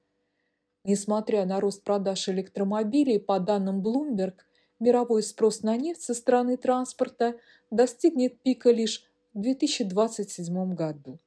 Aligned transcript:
Несмотря 0.88 1.46
на 1.46 1.60
рост 1.60 1.84
продаж 1.84 2.30
электромобилей, 2.30 3.20
по 3.20 3.42
данным 3.42 3.82
Bloomberg, 3.82 4.36
мировой 4.80 5.22
спрос 5.22 5.62
на 5.62 5.76
нефть 5.76 6.02
со 6.02 6.14
стороны 6.14 6.56
транспорта 6.56 7.36
достигнет 7.70 8.42
пика 8.42 8.72
лишь 8.72 9.04
в 9.34 9.42
2027 9.42 10.76
году. 10.76 11.20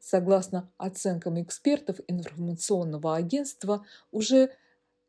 Согласно 0.00 0.68
оценкам 0.78 1.40
экспертов 1.40 2.00
информационного 2.08 3.14
агентства, 3.14 3.86
уже 4.10 4.50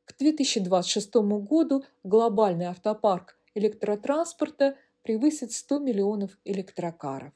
к 0.05 0.15
2026 0.19 1.15
году 1.41 1.83
глобальный 2.03 2.67
автопарк 2.67 3.39
электротранспорта 3.55 4.75
превысит 5.01 5.51
100 5.51 5.79
миллионов 5.79 6.37
электрокаров. 6.45 7.33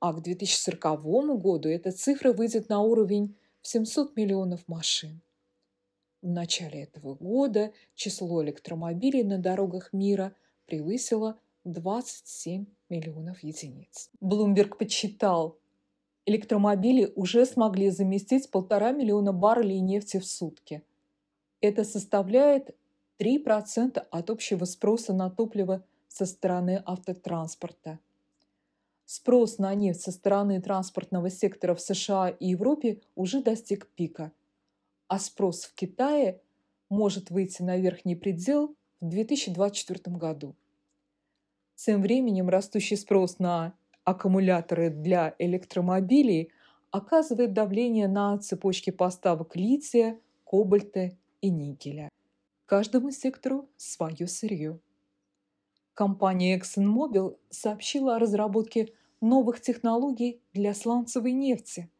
А 0.00 0.14
к 0.14 0.20
2040 0.20 1.38
году 1.40 1.68
эта 1.68 1.92
цифра 1.92 2.32
выйдет 2.32 2.68
на 2.68 2.80
уровень 2.80 3.36
в 3.62 3.68
700 3.68 4.16
миллионов 4.16 4.66
машин. 4.66 5.20
В 6.24 6.30
начале 6.30 6.84
этого 6.84 7.16
года 7.16 7.74
число 7.94 8.42
электромобилей 8.42 9.22
на 9.24 9.36
дорогах 9.36 9.92
мира 9.92 10.34
превысило 10.64 11.38
27 11.64 12.64
миллионов 12.88 13.40
единиц. 13.42 14.08
Блумберг 14.22 14.78
подсчитал, 14.78 15.58
электромобили 16.24 17.12
уже 17.14 17.44
смогли 17.44 17.90
заместить 17.90 18.50
полтора 18.50 18.92
миллиона 18.92 19.34
баррелей 19.34 19.80
нефти 19.80 20.18
в 20.18 20.24
сутки. 20.24 20.82
Это 21.60 21.84
составляет 21.84 22.74
3% 23.18 23.98
от 23.98 24.30
общего 24.30 24.64
спроса 24.64 25.12
на 25.12 25.28
топливо 25.28 25.84
со 26.08 26.24
стороны 26.24 26.82
автотранспорта. 26.86 27.98
Спрос 29.04 29.58
на 29.58 29.74
нефть 29.74 30.00
со 30.00 30.10
стороны 30.10 30.62
транспортного 30.62 31.28
сектора 31.28 31.74
в 31.74 31.82
США 31.82 32.30
и 32.30 32.46
Европе 32.46 33.02
уже 33.14 33.42
достиг 33.42 33.88
пика– 33.88 34.32
а 35.08 35.18
спрос 35.18 35.64
в 35.64 35.74
Китае 35.74 36.40
может 36.88 37.30
выйти 37.30 37.62
на 37.62 37.76
верхний 37.76 38.16
предел 38.16 38.74
в 39.00 39.08
2024 39.08 40.16
году. 40.16 40.54
Тем 41.74 42.02
временем 42.02 42.48
растущий 42.48 42.96
спрос 42.96 43.38
на 43.38 43.74
аккумуляторы 44.04 44.90
для 44.90 45.34
электромобилей 45.38 46.52
оказывает 46.90 47.52
давление 47.52 48.06
на 48.06 48.38
цепочки 48.38 48.90
поставок 48.90 49.56
лития, 49.56 50.20
кобальта 50.44 51.16
и 51.40 51.50
никеля. 51.50 52.08
Каждому 52.66 53.10
сектору 53.10 53.68
свое 53.76 54.26
сырье. 54.26 54.78
Компания 55.94 56.58
ExxonMobil 56.58 57.36
сообщила 57.50 58.16
о 58.16 58.18
разработке 58.18 58.92
новых 59.20 59.60
технологий 59.60 60.40
для 60.52 60.74
сланцевой 60.74 61.32
нефти– 61.32 61.90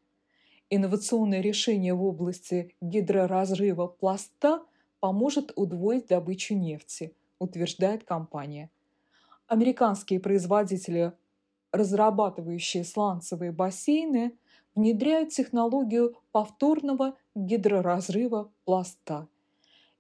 Инновационное 0.77 1.41
решение 1.41 1.95
в 1.95 2.03
области 2.03 2.75
гидроразрыва 2.81 3.87
пласта 3.87 4.65
поможет 4.99 5.53
удвоить 5.55 6.09
добычу 6.09 6.57
нефти, 6.57 7.15
утверждает 7.39 8.03
компания. 8.03 8.73
Американские 9.47 10.19
производители, 10.19 11.13
разрабатывающие 11.71 12.83
сланцевые 12.83 13.53
бассейны, 13.53 14.37
внедряют 14.75 15.29
технологию 15.29 16.17
повторного 16.33 17.15
гидроразрыва 17.37 18.51
пласта. 18.65 19.29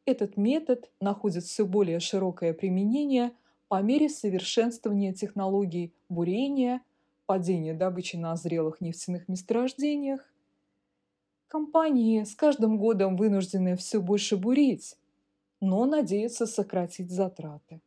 Этот 0.06 0.36
метод 0.36 0.90
находит 1.00 1.44
все 1.44 1.66
более 1.66 2.00
широкое 2.00 2.52
применение 2.52 3.30
по 3.68 3.80
мере 3.80 4.08
совершенствования 4.08 5.12
технологий 5.12 5.94
бурения, 6.08 6.80
падения 7.26 7.74
добычи 7.74 8.16
на 8.16 8.34
зрелых 8.34 8.80
нефтяных 8.80 9.28
месторождениях, 9.28 10.33
Компании 11.54 12.24
с 12.24 12.34
каждым 12.34 12.78
годом 12.78 13.16
вынуждены 13.16 13.76
все 13.76 14.00
больше 14.00 14.36
бурить, 14.36 14.96
но 15.60 15.84
надеются 15.84 16.46
сократить 16.46 17.12
затраты. 17.12 17.80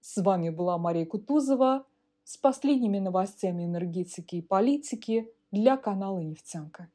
С 0.00 0.22
вами 0.22 0.50
была 0.50 0.78
Мария 0.78 1.04
Кутузова 1.04 1.84
с 2.22 2.36
последними 2.36 3.00
новостями 3.00 3.64
энергетики 3.64 4.36
и 4.36 4.40
политики 4.40 5.28
для 5.50 5.76
канала 5.76 6.20
«Нефтянка». 6.20 6.88